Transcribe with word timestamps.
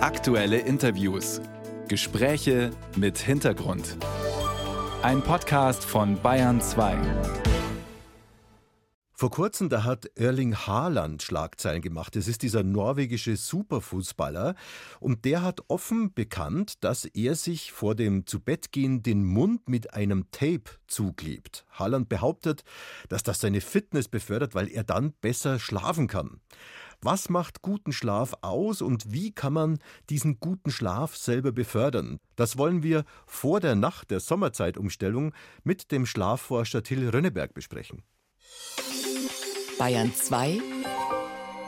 Aktuelle 0.00 0.60
Interviews. 0.60 1.40
Gespräche 1.88 2.70
mit 2.94 3.18
Hintergrund. 3.18 3.96
Ein 5.02 5.22
Podcast 5.22 5.84
von 5.84 6.22
Bayern 6.22 6.60
2. 6.60 6.96
Vor 9.12 9.32
kurzem, 9.32 9.68
da 9.68 9.82
hat 9.82 10.08
Erling 10.14 10.54
Haaland 10.54 11.24
Schlagzeilen 11.24 11.82
gemacht. 11.82 12.14
Das 12.14 12.28
ist 12.28 12.42
dieser 12.42 12.62
norwegische 12.62 13.34
Superfußballer. 13.34 14.54
Und 15.00 15.24
der 15.24 15.42
hat 15.42 15.62
offen 15.66 16.14
bekannt, 16.14 16.84
dass 16.84 17.04
er 17.04 17.34
sich 17.34 17.72
vor 17.72 17.96
dem 17.96 18.24
Zubettgehen 18.24 19.02
den 19.02 19.24
Mund 19.24 19.68
mit 19.68 19.94
einem 19.94 20.30
Tape 20.30 20.70
zuklebt. 20.86 21.66
Haaland 21.72 22.08
behauptet, 22.08 22.62
dass 23.08 23.24
das 23.24 23.40
seine 23.40 23.60
Fitness 23.60 24.06
befördert, 24.06 24.54
weil 24.54 24.68
er 24.68 24.84
dann 24.84 25.14
besser 25.20 25.58
schlafen 25.58 26.06
kann. 26.06 26.40
Was 27.00 27.28
macht 27.28 27.62
guten 27.62 27.92
Schlaf 27.92 28.34
aus 28.40 28.82
und 28.82 29.12
wie 29.12 29.30
kann 29.30 29.52
man 29.52 29.78
diesen 30.10 30.40
guten 30.40 30.72
Schlaf 30.72 31.16
selber 31.16 31.52
befördern? 31.52 32.18
Das 32.34 32.58
wollen 32.58 32.82
wir 32.82 33.04
vor 33.26 33.60
der 33.60 33.76
Nacht 33.76 34.10
der 34.10 34.18
Sommerzeitumstellung 34.18 35.32
mit 35.62 35.92
dem 35.92 36.06
Schlafforscher 36.06 36.82
Till 36.82 37.08
Rönneberg 37.08 37.54
besprechen. 37.54 38.02
Bayern 39.78 40.12
2 40.12 40.60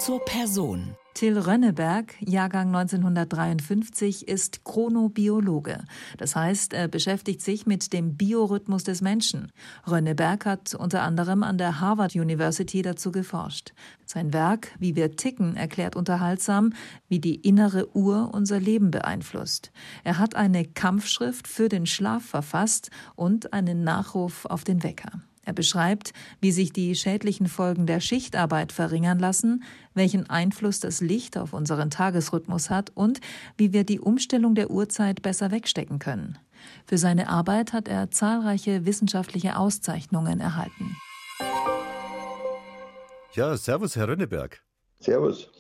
zur 0.01 0.25
Person. 0.25 0.97
Till 1.15 1.39
Rönneberg, 1.39 2.15
Jahrgang 2.21 2.69
1953, 2.69 4.27
ist 4.29 4.65
Chronobiologe. 4.65 5.85
Das 6.17 6.37
heißt, 6.37 6.73
er 6.73 6.89
beschäftigt 6.89 7.43
sich 7.43 7.67
mit 7.67 7.93
dem 7.93 8.17
Biorhythmus 8.17 8.85
des 8.85 9.03
Menschen. 9.03 9.53
Rönneberg 9.87 10.47
hat 10.47 10.75
unter 10.75 11.03
anderem 11.03 11.43
an 11.43 11.59
der 11.59 11.81
Harvard 11.81 12.15
University 12.15 12.83
dazu 12.83 13.13
geforscht. 13.13 13.73
Sein 14.07 14.33
Werk 14.33 14.73
Wie 14.79 14.97
wir 14.97 15.17
ticken 15.17 15.57
erklärt 15.57 15.97
unterhaltsam, 15.97 16.73
wie 17.09 17.21
die 17.21 17.35
innere 17.35 17.95
Uhr 17.95 18.31
unser 18.33 18.61
Leben 18.61 18.91
beeinflusst. 18.91 19.73
Er 20.05 20.19
hat 20.19 20.37
eine 20.37 20.65
Kampfschrift 20.65 21.49
für 21.49 21.69
den 21.69 21.87
Schlaf 21.87 22.25
verfasst 22.25 22.91
und 23.15 23.53
einen 23.53 23.85
Nachruf 23.85 24.47
auf 24.47 24.65
den 24.65 24.83
Wecker. 24.83 25.21
Er 25.51 25.55
beschreibt, 25.55 26.13
wie 26.41 26.53
sich 26.53 26.73
die 26.73 26.95
schädlichen 26.95 27.49
Folgen 27.49 27.85
der 27.85 27.99
Schichtarbeit 27.99 28.71
verringern 28.71 29.19
lassen, 29.19 29.65
welchen 29.95 30.31
Einfluss 30.31 30.79
das 30.79 31.01
Licht 31.01 31.37
auf 31.37 31.55
unseren 31.55 31.91
Tagesrhythmus 31.91 32.71
hat 32.71 32.93
und 32.95 33.21
wie 33.57 33.73
wir 33.73 33.83
die 33.83 33.99
Umstellung 33.99 34.55
der 34.55 34.71
Uhrzeit 34.71 35.23
besser 35.23 35.51
wegstecken 35.51 35.99
können. 35.99 36.39
Für 36.87 36.99
seine 36.99 37.29
Arbeit 37.29 37.73
hat 37.73 37.89
er 37.89 38.13
zahlreiche 38.13 38.87
wissenschaftliche 38.87 39.57
Auszeichnungen 39.57 40.39
erhalten. 40.39 40.97
Ja, 43.35 43.57
Servus, 43.57 43.97
Herr 43.97 44.07
Rönneberg. 44.07 44.63
Servus. 45.01 45.51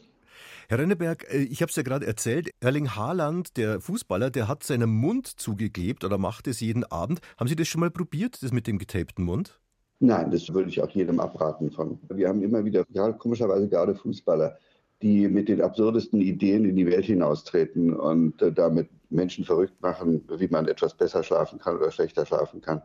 Herr 0.68 0.78
Renneberg, 0.78 1.27
äh, 1.28 1.38
ich 1.38 1.62
habe 1.62 1.70
es 1.70 1.74
ja 1.74 1.83
gerade 1.83 2.06
erzählt, 2.06 2.48
Erling 2.61 2.94
Haaland, 2.94 3.56
der 3.56 3.80
Fußballer, 3.80 4.30
der 4.30 4.46
hat 4.46 4.62
seinen 4.62 4.88
Mund 4.88 5.27
zugeklebt 5.27 6.05
oder 6.05 6.16
macht 6.16 6.46
es 6.46 6.61
jeden 6.61 6.84
Abend. 6.84 7.20
Haben 7.38 7.48
Sie 7.48 7.56
das 7.56 7.66
schon 7.66 7.80
mal 7.80 7.91
probiert, 7.91 8.41
das 8.41 8.52
mit 8.52 8.68
dem 8.68 8.78
getapten 8.78 9.24
Mund? 9.24 9.59
Nein, 10.01 10.31
das 10.31 10.53
würde 10.53 10.70
ich 10.70 10.81
auch 10.81 10.91
jedem 10.91 11.20
abraten 11.20 11.70
von. 11.70 11.98
Wir 12.09 12.29
haben 12.29 12.43
immer 12.43 12.65
wieder, 12.65 12.84
ja, 12.89 13.12
komischerweise 13.12 13.69
gerade 13.69 13.95
Fußballer, 13.95 14.57
die 15.03 15.29
mit 15.29 15.48
den 15.48 15.61
absurdesten 15.61 16.23
Ideen 16.23 16.65
in 16.65 16.77
die 16.77 16.87
Welt 16.87 17.05
hinaustreten 17.05 17.95
und 17.95 18.41
äh, 18.41 18.51
damit 18.51 18.89
Menschen 19.11 19.45
verrückt 19.45 19.81
machen, 19.83 20.27
wie 20.39 20.48
man 20.48 20.69
etwas 20.69 20.97
besser 20.97 21.23
schlafen 21.23 21.59
kann 21.59 21.77
oder 21.77 21.91
schlechter 21.91 22.25
schlafen 22.25 22.62
kann. 22.62 22.83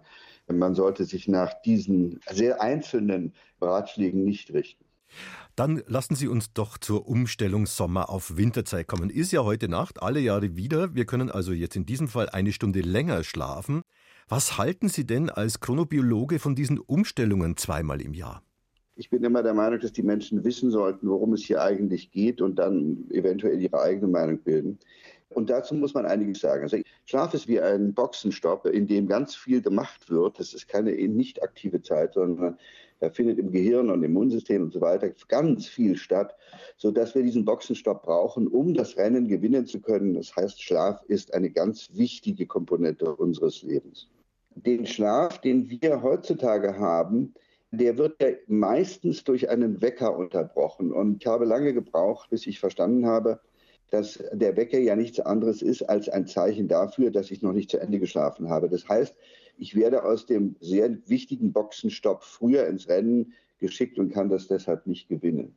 Man 0.47 0.75
sollte 0.75 1.05
sich 1.05 1.27
nach 1.27 1.53
diesen 1.61 2.19
sehr 2.29 2.61
einzelnen 2.61 3.33
Ratschlägen 3.61 4.23
nicht 4.25 4.53
richten. 4.53 4.83
Dann 5.55 5.81
lassen 5.87 6.15
Sie 6.15 6.27
uns 6.27 6.51
doch 6.51 6.77
zur 6.77 7.07
Umstellung 7.07 7.65
Sommer 7.65 8.09
auf 8.09 8.35
Winterzeit 8.35 8.87
kommen. 8.87 9.09
Ist 9.09 9.31
ja 9.31 9.43
heute 9.43 9.69
Nacht, 9.69 10.01
alle 10.01 10.19
Jahre 10.19 10.57
wieder. 10.57 10.93
Wir 10.95 11.05
können 11.05 11.31
also 11.31 11.53
jetzt 11.53 11.77
in 11.77 11.85
diesem 11.85 12.09
Fall 12.09 12.29
eine 12.29 12.51
Stunde 12.51 12.81
länger 12.81 13.23
schlafen. 13.23 13.81
Was 14.27 14.57
halten 14.57 14.89
Sie 14.89 15.05
denn 15.05 15.29
als 15.29 15.59
Chronobiologe 15.59 16.39
von 16.39 16.55
diesen 16.55 16.79
Umstellungen 16.79 17.57
zweimal 17.57 18.01
im 18.01 18.15
Jahr? 18.15 18.41
Ich 18.95 19.11
bin 19.11 19.23
immer 19.23 19.43
der 19.43 19.53
Meinung, 19.53 19.79
dass 19.79 19.91
die 19.91 20.01
Menschen 20.01 20.43
wissen 20.43 20.71
sollten, 20.71 21.07
worum 21.07 21.33
es 21.33 21.43
hier 21.43 21.61
eigentlich 21.61 22.09
geht 22.09 22.41
und 22.41 22.55
dann 22.55 23.05
eventuell 23.11 23.61
ihre 23.61 23.79
eigene 23.79 24.07
Meinung 24.07 24.39
bilden. 24.39 24.79
Und 25.29 25.51
dazu 25.51 25.75
muss 25.75 25.93
man 25.93 26.07
einiges 26.07 26.39
sagen. 26.39 26.63
Also 26.63 26.77
Schlaf 27.05 27.35
ist 27.35 27.47
wie 27.47 27.61
ein 27.61 27.93
Boxenstopp, 27.93 28.65
in 28.65 28.87
dem 28.87 29.07
ganz 29.07 29.35
viel 29.35 29.61
gemacht 29.61 30.09
wird. 30.09 30.39
Das 30.39 30.55
ist 30.55 30.67
keine 30.67 30.93
nicht 30.93 31.43
aktive 31.43 31.83
Zeit, 31.83 32.15
sondern 32.15 32.57
da 33.01 33.11
findet 33.11 33.37
im 33.37 33.51
Gehirn 33.51 33.91
und 33.91 33.99
im 33.99 34.05
Immunsystem 34.05 34.63
und 34.63 34.73
so 34.73 34.81
weiter 34.81 35.11
ganz 35.27 35.67
viel 35.67 35.97
statt, 35.97 36.35
sodass 36.77 37.13
wir 37.13 37.21
diesen 37.21 37.45
Boxenstopp 37.45 38.01
brauchen, 38.01 38.47
um 38.47 38.73
das 38.73 38.97
Rennen 38.97 39.27
gewinnen 39.27 39.67
zu 39.67 39.81
können. 39.81 40.15
Das 40.15 40.35
heißt, 40.35 40.63
Schlaf 40.63 41.03
ist 41.07 41.31
eine 41.35 41.51
ganz 41.51 41.89
wichtige 41.93 42.47
Komponente 42.47 43.15
unseres 43.15 43.61
Lebens. 43.61 44.09
Den 44.55 44.85
Schlaf, 44.85 45.39
den 45.39 45.69
wir 45.69 46.01
heutzutage 46.01 46.79
haben, 46.79 47.33
der 47.71 47.97
wird 47.97 48.21
ja 48.21 48.29
meistens 48.47 49.23
durch 49.23 49.49
einen 49.49 49.81
Wecker 49.81 50.17
unterbrochen. 50.17 50.91
Und 50.91 51.21
ich 51.21 51.27
habe 51.27 51.45
lange 51.45 51.73
gebraucht, 51.73 52.29
bis 52.29 52.47
ich 52.47 52.59
verstanden 52.59 53.05
habe, 53.05 53.41
dass 53.91 54.23
der 54.31 54.55
Wecker 54.57 54.79
ja 54.79 54.95
nichts 54.95 55.19
anderes 55.19 55.61
ist 55.61 55.83
als 55.83 56.09
ein 56.09 56.25
Zeichen 56.25 56.67
dafür, 56.67 57.11
dass 57.11 57.31
ich 57.31 57.41
noch 57.41 57.53
nicht 57.53 57.69
zu 57.69 57.79
Ende 57.79 57.99
geschlafen 57.99 58.49
habe. 58.49 58.69
Das 58.69 58.87
heißt, 58.87 59.15
ich 59.57 59.75
werde 59.75 60.03
aus 60.03 60.25
dem 60.25 60.55
sehr 60.59 60.97
wichtigen 61.07 61.53
Boxenstopp 61.53 62.23
früher 62.23 62.65
ins 62.67 62.87
Rennen 62.87 63.33
geschickt 63.59 63.99
und 63.99 64.11
kann 64.11 64.29
das 64.29 64.47
deshalb 64.47 64.87
nicht 64.87 65.07
gewinnen. 65.07 65.55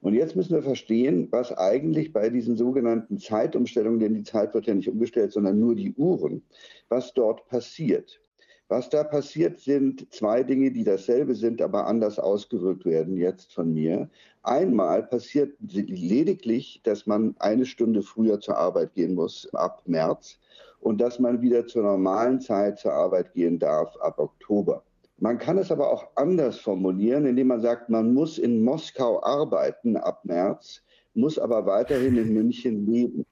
Und 0.00 0.14
jetzt 0.14 0.36
müssen 0.36 0.54
wir 0.54 0.62
verstehen, 0.62 1.28
was 1.30 1.56
eigentlich 1.56 2.12
bei 2.12 2.28
diesen 2.28 2.56
sogenannten 2.56 3.18
Zeitumstellungen, 3.18 3.98
denn 3.98 4.14
die 4.14 4.22
Zeit 4.22 4.54
wird 4.54 4.66
ja 4.66 4.74
nicht 4.74 4.88
umgestellt, 4.88 5.32
sondern 5.32 5.58
nur 5.58 5.74
die 5.74 5.94
Uhren, 5.94 6.42
was 6.88 7.14
dort 7.14 7.46
passiert. 7.48 8.20
Was 8.68 8.88
da 8.88 9.04
passiert, 9.04 9.60
sind 9.60 10.12
zwei 10.12 10.42
Dinge, 10.42 10.72
die 10.72 10.82
dasselbe 10.82 11.36
sind, 11.36 11.62
aber 11.62 11.86
anders 11.86 12.18
ausgewirkt 12.18 12.84
werden 12.84 13.16
jetzt 13.16 13.54
von 13.54 13.72
mir. 13.72 14.10
Einmal 14.42 15.04
passiert 15.04 15.56
lediglich, 15.60 16.80
dass 16.82 17.06
man 17.06 17.36
eine 17.38 17.64
Stunde 17.64 18.02
früher 18.02 18.40
zur 18.40 18.56
Arbeit 18.56 18.94
gehen 18.94 19.14
muss 19.14 19.48
ab 19.54 19.82
März 19.86 20.40
und 20.80 21.00
dass 21.00 21.20
man 21.20 21.42
wieder 21.42 21.68
zur 21.68 21.84
normalen 21.84 22.40
Zeit 22.40 22.80
zur 22.80 22.92
Arbeit 22.92 23.32
gehen 23.34 23.60
darf 23.60 23.96
ab 23.98 24.18
Oktober. 24.18 24.82
Man 25.18 25.38
kann 25.38 25.58
es 25.58 25.70
aber 25.70 25.92
auch 25.92 26.08
anders 26.16 26.58
formulieren, 26.58 27.24
indem 27.24 27.46
man 27.46 27.60
sagt, 27.60 27.88
man 27.88 28.12
muss 28.12 28.36
in 28.36 28.64
Moskau 28.64 29.22
arbeiten 29.22 29.96
ab 29.96 30.24
März, 30.24 30.82
muss 31.14 31.38
aber 31.38 31.66
weiterhin 31.66 32.18
in 32.18 32.34
München 32.34 32.84
leben. 32.84 33.24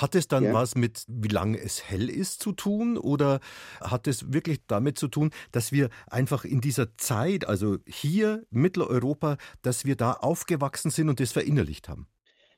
Hat 0.00 0.14
es 0.14 0.28
dann 0.28 0.44
ja. 0.44 0.52
was 0.52 0.76
mit, 0.76 1.04
wie 1.08 1.28
lange 1.28 1.58
es 1.58 1.90
hell 1.90 2.08
ist, 2.08 2.40
zu 2.40 2.52
tun? 2.52 2.96
Oder 2.96 3.40
hat 3.80 4.06
es 4.06 4.32
wirklich 4.32 4.60
damit 4.68 4.96
zu 4.96 5.08
tun, 5.08 5.30
dass 5.50 5.72
wir 5.72 5.88
einfach 6.06 6.44
in 6.44 6.60
dieser 6.60 6.96
Zeit, 6.96 7.48
also 7.48 7.78
hier 7.84 8.44
Mitteleuropa, 8.50 9.38
dass 9.62 9.84
wir 9.84 9.96
da 9.96 10.12
aufgewachsen 10.12 10.90
sind 10.90 11.08
und 11.08 11.18
das 11.18 11.32
verinnerlicht 11.32 11.88
haben? 11.88 12.06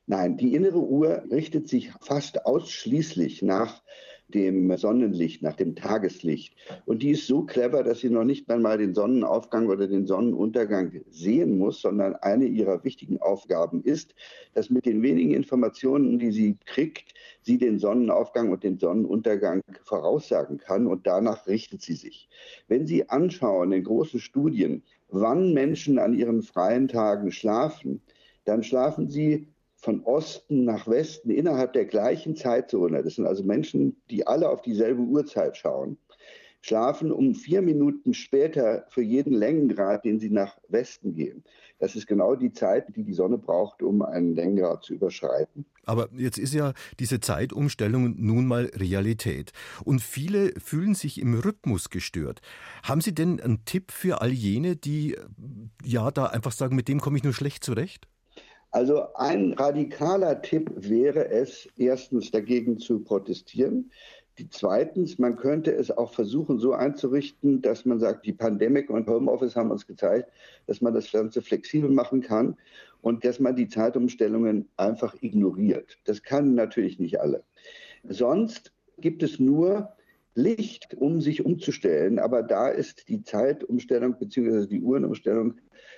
Nein, 0.05 0.37
die 0.37 0.53
innere 0.53 0.79
Uhr 0.79 1.23
richtet 1.31 1.67
sich 1.67 1.91
fast 2.01 2.45
ausschließlich 2.45 3.41
nach 3.41 3.81
dem 4.33 4.75
Sonnenlicht, 4.77 5.41
nach 5.41 5.55
dem 5.55 5.75
Tageslicht. 5.75 6.55
Und 6.85 7.03
die 7.03 7.11
ist 7.11 7.27
so 7.27 7.43
clever, 7.43 7.83
dass 7.83 7.99
sie 7.99 8.09
noch 8.09 8.23
nicht 8.23 8.49
einmal 8.49 8.77
den 8.77 8.93
Sonnenaufgang 8.93 9.67
oder 9.67 9.87
den 9.87 10.07
Sonnenuntergang 10.07 11.01
sehen 11.09 11.57
muss, 11.57 11.81
sondern 11.81 12.15
eine 12.15 12.45
ihrer 12.45 12.83
wichtigen 12.83 13.21
Aufgaben 13.21 13.83
ist, 13.83 14.15
dass 14.53 14.69
mit 14.69 14.85
den 14.85 15.01
wenigen 15.01 15.33
Informationen, 15.33 16.19
die 16.19 16.31
sie 16.31 16.57
kriegt, 16.65 17.13
sie 17.41 17.57
den 17.57 17.79
Sonnenaufgang 17.79 18.51
und 18.51 18.63
den 18.63 18.77
Sonnenuntergang 18.77 19.61
voraussagen 19.83 20.57
kann 20.57 20.87
und 20.87 21.07
danach 21.07 21.47
richtet 21.47 21.81
sie 21.81 21.95
sich. 21.95 22.29
Wenn 22.67 22.85
Sie 22.85 23.09
anschauen 23.09 23.71
in 23.71 23.83
großen 23.83 24.19
Studien, 24.19 24.83
wann 25.09 25.53
Menschen 25.53 25.99
an 25.99 26.13
ihren 26.13 26.41
freien 26.41 26.87
Tagen 26.87 27.31
schlafen, 27.31 28.01
dann 28.45 28.63
schlafen 28.63 29.07
sie 29.07 29.47
von 29.81 30.03
Osten 30.03 30.63
nach 30.63 30.87
Westen 30.87 31.31
innerhalb 31.31 31.73
der 31.73 31.85
gleichen 31.85 32.35
Zeitzone, 32.35 33.03
das 33.03 33.15
sind 33.15 33.25
also 33.25 33.43
Menschen, 33.43 33.97
die 34.09 34.25
alle 34.27 34.49
auf 34.49 34.61
dieselbe 34.61 35.01
Uhrzeit 35.01 35.57
schauen, 35.57 35.97
schlafen 36.61 37.11
um 37.11 37.33
vier 37.33 37.63
Minuten 37.63 38.13
später 38.13 38.85
für 38.89 39.01
jeden 39.01 39.33
Längengrad, 39.33 40.05
den 40.05 40.19
sie 40.19 40.29
nach 40.29 40.59
Westen 40.67 41.15
gehen. 41.15 41.43
Das 41.79 41.95
ist 41.95 42.05
genau 42.05 42.35
die 42.35 42.53
Zeit, 42.53 42.95
die 42.95 43.03
die 43.03 43.13
Sonne 43.13 43.39
braucht, 43.39 43.81
um 43.81 44.03
einen 44.03 44.35
Längengrad 44.35 44.83
zu 44.83 44.93
überschreiten. 44.93 45.65
Aber 45.83 46.09
jetzt 46.15 46.37
ist 46.37 46.53
ja 46.53 46.73
diese 46.99 47.19
Zeitumstellung 47.19 48.13
nun 48.19 48.45
mal 48.45 48.65
Realität. 48.75 49.51
Und 49.83 50.03
viele 50.03 50.53
fühlen 50.59 50.93
sich 50.93 51.19
im 51.19 51.33
Rhythmus 51.33 51.89
gestört. 51.89 52.41
Haben 52.83 53.01
Sie 53.01 53.15
denn 53.15 53.41
einen 53.41 53.65
Tipp 53.65 53.91
für 53.91 54.21
all 54.21 54.31
jene, 54.31 54.75
die 54.75 55.17
ja 55.83 56.11
da 56.11 56.27
einfach 56.27 56.51
sagen, 56.51 56.75
mit 56.75 56.87
dem 56.87 56.99
komme 57.01 57.17
ich 57.17 57.23
nur 57.23 57.33
schlecht 57.33 57.63
zurecht? 57.63 58.07
Also 58.71 59.13
ein 59.15 59.53
radikaler 59.53 60.41
Tipp 60.41 60.71
wäre 60.75 61.29
es, 61.29 61.67
erstens 61.77 62.31
dagegen 62.31 62.79
zu 62.79 62.99
protestieren. 63.03 63.91
Die 64.37 64.49
zweitens, 64.49 65.19
man 65.19 65.35
könnte 65.35 65.75
es 65.75 65.91
auch 65.91 66.13
versuchen, 66.13 66.57
so 66.57 66.71
einzurichten, 66.71 67.61
dass 67.61 67.85
man 67.85 67.99
sagt, 67.99 68.25
die 68.25 68.31
Pandemie 68.33 68.87
und 68.87 69.07
Homeoffice 69.07 69.57
haben 69.57 69.71
uns 69.71 69.85
gezeigt, 69.85 70.31
dass 70.67 70.79
man 70.79 70.93
das 70.93 71.11
Ganze 71.11 71.41
flexibel 71.41 71.89
machen 71.89 72.21
kann. 72.21 72.57
und 73.01 73.25
dass 73.25 73.39
man 73.39 73.55
die 73.55 73.67
Zeitumstellungen 73.67 74.69
einfach 74.77 75.15
ignoriert. 75.21 75.97
Das 76.05 76.21
kann 76.21 76.53
natürlich 76.53 76.99
nicht 76.99 77.19
alle. 77.19 77.43
Sonst 78.07 78.71
gibt 78.99 79.23
es 79.23 79.39
nur 79.39 79.89
Licht, 80.35 80.95
um 80.95 81.19
sich 81.19 81.43
umzustellen. 81.43 82.19
Aber 82.19 82.43
da 82.43 82.69
ist 82.69 83.09
die 83.09 83.23
Zeitumstellung 83.23 84.17
bzw. 84.17 84.67
die 84.67 84.81
Uhrenumstellung 84.81 85.55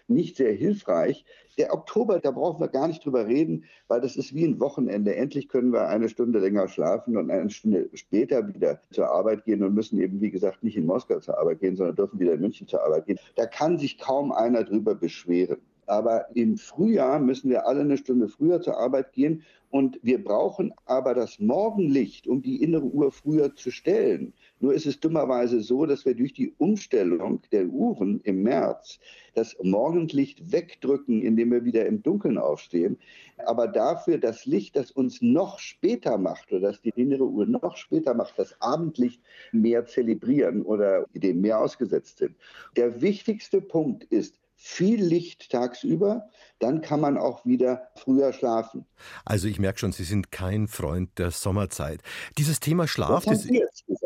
nicht 0.08 0.38
sehr 0.38 0.54
hilfreich. 0.54 1.26
Der 1.58 1.74
Oktober, 1.74 2.20
da 2.20 2.32
brauchen 2.32 2.60
wir 2.62 2.68
gar 2.68 2.88
nicht 2.88 3.06
drüber 3.06 3.28
reden, 3.28 3.66
weil 3.88 4.02
das 4.02 4.16
ist 4.16 4.34
wie 4.34 4.46
ein 4.46 4.60
Wochenende. 4.60 5.16
Endlich 5.16 5.50
können 5.50 5.72
wir 5.72 5.88
eine 5.88 6.10
Stunde 6.10 6.40
länger 6.40 6.68
schlafen 6.68 7.16
und 7.18 7.30
eine 7.30 7.50
Stunde 7.50 7.90
später 7.94 8.48
wieder 8.48 8.82
zur 8.92 9.10
Arbeit 9.10 9.46
gehen 9.46 9.64
und 9.64 9.74
müssen 9.74 10.00
eben, 10.00 10.20
wie 10.22 10.32
gesagt, 10.32 10.64
nicht 10.64 10.78
in 10.78 10.86
Moskau 10.86 11.20
zur 11.20 11.38
Arbeit 11.38 11.60
gehen, 11.60 11.76
sondern 11.76 11.96
dürfen 11.96 12.20
wieder 12.20 12.34
in 12.34 12.42
München 12.42 12.68
zur 12.68 12.84
Arbeit 12.84 13.06
gehen. 13.06 13.20
Da 13.36 13.46
kann 13.46 13.78
sich 13.78 13.98
kaum 13.98 14.32
einer 14.32 14.64
drüber 14.64 14.96
beschweren. 14.96 15.62
Aber 15.94 16.26
im 16.34 16.58
Frühjahr 16.58 17.20
müssen 17.20 17.52
wir 17.52 17.68
alle 17.68 17.82
eine 17.82 17.98
Stunde 17.98 18.28
früher 18.28 18.60
zur 18.62 18.80
Arbeit 18.80 19.14
gehen. 19.14 19.44
Und 19.70 20.00
wir 20.02 20.24
brauchen 20.24 20.74
aber 20.86 21.14
das 21.14 21.40
Morgenlicht, 21.40 22.28
um 22.28 22.42
die 22.42 22.64
innere 22.64 22.86
Uhr 22.86 23.12
früher 23.12 23.56
zu 23.56 23.70
stellen. 23.70 24.34
Nur 24.60 24.74
ist 24.74 24.88
es 24.88 25.00
dummerweise 25.00 25.62
so, 25.62 25.86
dass 25.86 26.04
wir 26.06 26.16
durch 26.16 26.34
die 26.34 26.54
Umstellung 26.58 27.42
der 27.52 27.68
Uhren 27.68 28.22
im 28.24 28.42
März 28.42 29.00
das 29.36 29.56
Morgenlicht 29.62 30.52
wegdrücken, 30.52 31.22
indem 31.22 31.52
wir 31.52 31.64
wieder 31.64 31.86
im 31.86 32.02
Dunkeln 32.02 32.40
aufstehen. 32.40 32.98
Aber 33.46 33.68
dafür 33.68 34.18
das 34.18 34.48
Licht, 34.48 34.76
das 34.76 34.90
uns 34.90 35.22
noch 35.22 35.60
später 35.60 36.18
macht 36.18 36.52
oder 36.52 36.72
das 36.72 36.82
die 36.82 36.94
innere 36.96 37.26
Uhr 37.28 37.46
noch 37.46 37.78
später 37.78 38.16
macht, 38.16 38.38
das 38.40 38.60
Abendlicht 38.62 39.22
mehr 39.52 39.86
zelebrieren 39.86 40.64
oder 40.64 41.06
dem 41.14 41.42
mehr 41.42 41.60
ausgesetzt 41.60 42.18
sind. 42.18 42.36
Der 42.78 43.02
wichtigste 43.02 43.62
Punkt 43.62 44.04
ist, 44.06 44.40
viel 44.66 45.04
Licht 45.04 45.52
tagsüber, 45.52 46.30
dann 46.60 46.80
kann 46.80 47.02
man 47.02 47.18
auch 47.18 47.46
wieder 47.46 47.90
früher 47.96 48.32
schlafen. 48.32 48.86
Also 49.26 49.50
ich 49.50 49.60
merke 49.60 49.80
schon, 49.80 49.92
Sie 49.92 50.06
sind 50.06 50.32
kein 50.32 50.70
Freund 50.70 51.20
der 51.20 51.32
Sommerzeit. 51.32 52.02
Dieses 52.38 52.62
Thema 52.62 52.88
Schlaf, 52.88 53.26
das, 53.26 53.46
das 53.46 54.03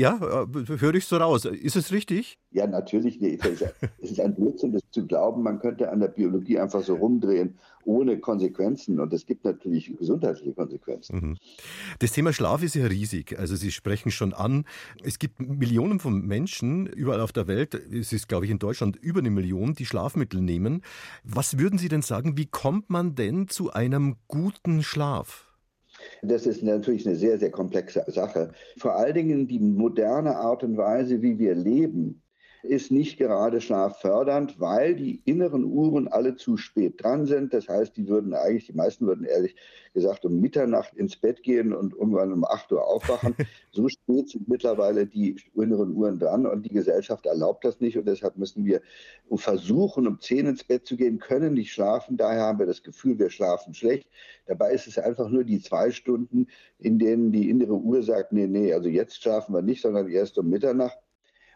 ja, 0.00 0.16
äh, 0.16 0.78
höre 0.78 0.94
ich 0.94 1.04
so 1.04 1.18
raus. 1.18 1.44
Ist 1.44 1.76
es 1.76 1.92
richtig? 1.92 2.38
Ja, 2.50 2.66
natürlich 2.66 3.20
nicht. 3.20 3.44
Es 3.44 4.10
ist 4.10 4.20
ein 4.20 4.34
Blödsinn, 4.34 4.72
das 4.72 4.82
zu 4.90 5.06
glauben, 5.06 5.42
man 5.42 5.60
könnte 5.60 5.90
an 5.90 6.00
der 6.00 6.08
Biologie 6.08 6.58
einfach 6.58 6.82
so 6.82 6.94
rumdrehen, 6.94 7.58
ohne 7.84 8.18
Konsequenzen. 8.18 8.98
Und 8.98 9.12
es 9.12 9.26
gibt 9.26 9.44
natürlich 9.44 9.94
gesundheitliche 9.96 10.54
Konsequenzen. 10.54 11.16
Mhm. 11.16 11.36
Das 11.98 12.12
Thema 12.12 12.32
Schlaf 12.32 12.62
ist 12.62 12.74
ja 12.74 12.86
riesig. 12.86 13.38
Also 13.38 13.56
Sie 13.56 13.70
sprechen 13.70 14.10
schon 14.10 14.32
an. 14.32 14.64
Es 15.04 15.18
gibt 15.18 15.38
Millionen 15.38 16.00
von 16.00 16.26
Menschen 16.26 16.86
überall 16.86 17.20
auf 17.20 17.32
der 17.32 17.46
Welt, 17.46 17.74
es 17.74 18.12
ist, 18.12 18.28
glaube 18.28 18.46
ich, 18.46 18.50
in 18.50 18.58
Deutschland 18.58 18.96
über 18.96 19.20
eine 19.20 19.30
Million, 19.30 19.74
die 19.74 19.86
Schlafmittel 19.86 20.40
nehmen. 20.40 20.82
Was 21.24 21.58
würden 21.58 21.78
Sie 21.78 21.88
denn 21.88 22.02
sagen, 22.02 22.38
wie 22.38 22.46
kommt 22.46 22.88
man 22.88 23.14
denn 23.14 23.48
zu 23.48 23.70
einem 23.72 24.16
guten 24.28 24.82
Schlaf? 24.82 25.49
Das 26.22 26.46
ist 26.46 26.62
natürlich 26.62 27.06
eine 27.06 27.16
sehr, 27.16 27.38
sehr 27.38 27.50
komplexe 27.50 28.04
Sache. 28.08 28.52
Vor 28.76 28.96
allen 28.96 29.14
Dingen 29.14 29.48
die 29.48 29.58
moderne 29.58 30.36
Art 30.36 30.62
und 30.64 30.76
Weise, 30.76 31.22
wie 31.22 31.38
wir 31.38 31.54
leben, 31.54 32.19
ist 32.62 32.90
nicht 32.90 33.18
gerade 33.18 33.60
schlaffördernd, 33.60 34.60
weil 34.60 34.94
die 34.94 35.22
inneren 35.24 35.64
Uhren 35.64 36.08
alle 36.08 36.36
zu 36.36 36.56
spät 36.56 37.02
dran 37.02 37.26
sind. 37.26 37.54
Das 37.54 37.68
heißt, 37.68 37.96
die 37.96 38.08
würden 38.08 38.34
eigentlich, 38.34 38.66
die 38.66 38.74
meisten 38.74 39.06
würden 39.06 39.24
ehrlich 39.24 39.56
gesagt 39.94 40.24
um 40.24 40.40
Mitternacht 40.40 40.94
ins 40.94 41.16
Bett 41.16 41.42
gehen 41.42 41.72
und 41.72 41.94
irgendwann 41.94 42.32
um 42.32 42.44
8 42.44 42.72
Uhr 42.72 42.86
aufwachen. 42.86 43.34
so 43.72 43.88
spät 43.88 44.28
sind 44.28 44.48
mittlerweile 44.48 45.06
die 45.06 45.36
inneren 45.54 45.92
Uhren 45.94 46.18
dran 46.18 46.46
und 46.46 46.64
die 46.64 46.72
Gesellschaft 46.72 47.26
erlaubt 47.26 47.64
das 47.64 47.80
nicht 47.80 47.98
und 47.98 48.06
deshalb 48.06 48.36
müssen 48.36 48.64
wir 48.64 48.82
versuchen, 49.34 50.06
um 50.06 50.20
10 50.20 50.46
ins 50.46 50.64
Bett 50.64 50.86
zu 50.86 50.96
gehen, 50.96 51.18
können 51.18 51.54
nicht 51.54 51.72
schlafen. 51.72 52.16
Daher 52.16 52.42
haben 52.42 52.58
wir 52.58 52.66
das 52.66 52.82
Gefühl, 52.82 53.18
wir 53.18 53.30
schlafen 53.30 53.74
schlecht. 53.74 54.08
Dabei 54.46 54.72
ist 54.72 54.86
es 54.86 54.98
einfach 54.98 55.28
nur 55.28 55.44
die 55.44 55.60
zwei 55.60 55.90
Stunden, 55.90 56.46
in 56.78 56.98
denen 56.98 57.32
die 57.32 57.50
innere 57.50 57.74
Uhr 57.74 58.02
sagt, 58.02 58.32
nee, 58.32 58.46
nee, 58.46 58.72
also 58.72 58.88
jetzt 58.88 59.22
schlafen 59.22 59.54
wir 59.54 59.62
nicht, 59.62 59.82
sondern 59.82 60.08
erst 60.08 60.38
um 60.38 60.48
Mitternacht. 60.48 60.98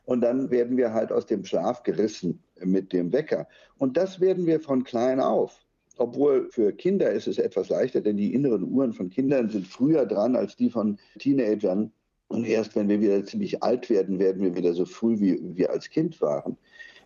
Und 0.05 0.21
dann 0.21 0.51
werden 0.51 0.77
wir 0.77 0.93
halt 0.93 1.13
aus 1.13 1.27
dem 1.27 1.45
Schlaf 1.45 1.83
gerissen 1.83 2.43
mit 2.63 2.93
dem 2.93 3.13
Wecker. 3.13 3.49
Und 3.79 3.97
das 3.97 4.21
werden 4.21 4.47
wir 4.47 4.61
von 4.61 4.85
klein 4.85 5.21
auf. 5.21 5.61
Obwohl 5.97 6.49
für 6.51 6.73
Kinder 6.73 7.11
ist 7.11 7.29
es 7.29 7.39
etwas 7.39 7.69
leichter, 7.69 8.01
denn 8.01 8.17
die 8.17 8.35
inneren 8.35 8.65
Uhren 8.65 8.93
von 8.93 9.11
Kindern 9.11 9.49
sind 9.49 9.67
früher 9.67 10.07
dran 10.07 10.35
als 10.37 10.57
die 10.57 10.71
von 10.71 10.99
Teenagern. 11.19 11.93
Und 12.29 12.45
erst 12.45 12.75
wenn 12.75 12.89
wir 12.89 13.01
wieder 13.01 13.25
ziemlich 13.25 13.63
alt 13.63 13.89
werden, 13.91 14.19
werden 14.19 14.43
wir 14.43 14.57
wieder 14.57 14.73
so 14.73 14.85
früh, 14.85 15.21
wie 15.21 15.39
wir 15.57 15.71
als 15.71 15.89
Kind 15.89 16.21
waren. 16.21 16.57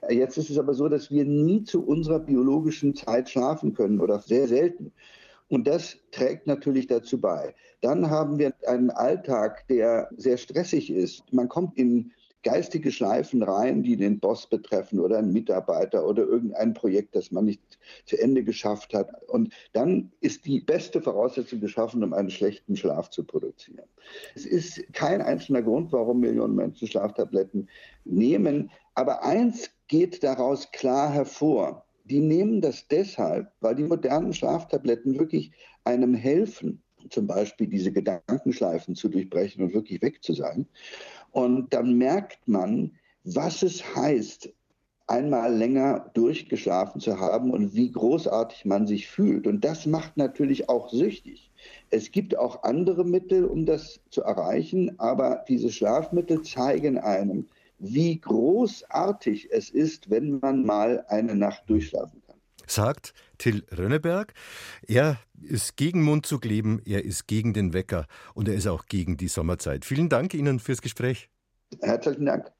Jetzt 0.08 0.38
ist 0.38 0.48
es 0.48 0.58
aber 0.58 0.74
so, 0.74 0.88
dass 0.88 1.10
wir 1.10 1.24
nie 1.24 1.64
zu 1.64 1.84
unserer 1.84 2.20
biologischen 2.20 2.94
Zeit 2.94 3.28
schlafen 3.28 3.74
können 3.74 4.00
oder 4.00 4.20
sehr 4.20 4.48
selten. 4.48 4.92
Und 5.48 5.66
das 5.66 5.96
trägt 6.12 6.46
natürlich 6.46 6.86
dazu 6.86 7.20
bei. 7.20 7.54
Dann 7.80 8.10
haben 8.10 8.38
wir 8.38 8.54
einen 8.66 8.90
Alltag, 8.90 9.66
der 9.68 10.08
sehr 10.16 10.36
stressig 10.36 10.90
ist. 10.90 11.32
Man 11.32 11.48
kommt 11.48 11.76
in 11.76 12.12
geistige 12.42 12.92
Schleifen 12.92 13.42
rein, 13.42 13.82
die 13.82 13.96
den 13.96 14.20
Boss 14.20 14.48
betreffen 14.48 15.00
oder 15.00 15.18
einen 15.18 15.32
Mitarbeiter 15.32 16.06
oder 16.06 16.22
irgendein 16.24 16.74
Projekt, 16.74 17.14
das 17.16 17.30
man 17.30 17.44
nicht 17.44 17.78
zu 18.06 18.20
Ende 18.20 18.44
geschafft 18.44 18.94
hat. 18.94 19.10
Und 19.28 19.52
dann 19.72 20.12
ist 20.20 20.46
die 20.46 20.60
beste 20.60 21.00
Voraussetzung 21.02 21.60
geschaffen, 21.60 22.04
um 22.04 22.12
einen 22.12 22.30
schlechten 22.30 22.76
Schlaf 22.76 23.10
zu 23.10 23.24
produzieren. 23.24 23.86
Es 24.34 24.46
ist 24.46 24.82
kein 24.92 25.20
einzelner 25.20 25.62
Grund, 25.62 25.92
warum 25.92 26.20
Millionen 26.20 26.54
Menschen 26.54 26.88
Schlaftabletten 26.88 27.68
nehmen, 28.04 28.70
aber 28.94 29.24
eins 29.24 29.70
geht 29.88 30.22
daraus 30.22 30.70
klar 30.72 31.12
hervor. 31.12 31.84
Die 32.04 32.20
nehmen 32.20 32.60
das 32.60 32.88
deshalb, 32.88 33.52
weil 33.60 33.74
die 33.74 33.84
modernen 33.84 34.32
Schlaftabletten 34.32 35.18
wirklich 35.18 35.52
einem 35.84 36.14
helfen, 36.14 36.82
zum 37.10 37.26
Beispiel 37.26 37.66
diese 37.66 37.92
Gedankenschleifen 37.92 38.94
zu 38.94 39.08
durchbrechen 39.08 39.62
und 39.62 39.74
wirklich 39.74 40.02
weg 40.02 40.22
zu 40.22 40.32
sein. 40.32 40.66
Und 41.32 41.72
dann 41.72 41.98
merkt 41.98 42.46
man, 42.46 42.92
was 43.24 43.62
es 43.62 43.94
heißt, 43.94 44.50
einmal 45.08 45.54
länger 45.54 46.10
durchgeschlafen 46.14 47.00
zu 47.00 47.18
haben 47.18 47.50
und 47.50 47.74
wie 47.74 47.90
großartig 47.90 48.66
man 48.66 48.86
sich 48.86 49.08
fühlt. 49.08 49.46
Und 49.46 49.64
das 49.64 49.86
macht 49.86 50.16
natürlich 50.16 50.68
auch 50.68 50.90
süchtig. 50.90 51.50
Es 51.90 52.10
gibt 52.10 52.36
auch 52.36 52.62
andere 52.62 53.04
Mittel, 53.04 53.44
um 53.46 53.64
das 53.64 54.00
zu 54.10 54.22
erreichen, 54.22 54.98
aber 54.98 55.44
diese 55.48 55.70
Schlafmittel 55.70 56.42
zeigen 56.42 56.98
einem, 56.98 57.46
wie 57.78 58.20
großartig 58.20 59.48
es 59.50 59.70
ist, 59.70 60.10
wenn 60.10 60.38
man 60.40 60.64
mal 60.64 61.04
eine 61.08 61.34
Nacht 61.34 61.64
durchschlafen 61.68 62.20
kann. 62.26 62.27
Sagt 62.68 63.14
Till 63.38 63.64
Rönneberg. 63.76 64.34
Er 64.86 65.18
ist 65.40 65.76
gegen 65.76 66.02
Mundzug 66.02 66.44
leben, 66.44 66.80
er 66.84 67.04
ist 67.04 67.26
gegen 67.26 67.52
den 67.54 67.72
Wecker 67.72 68.06
und 68.34 68.48
er 68.48 68.54
ist 68.54 68.66
auch 68.66 68.86
gegen 68.86 69.16
die 69.16 69.28
Sommerzeit. 69.28 69.84
Vielen 69.84 70.08
Dank 70.08 70.34
Ihnen 70.34 70.58
fürs 70.60 70.82
Gespräch. 70.82 71.28
Herzlichen 71.80 72.26
Dank. 72.26 72.52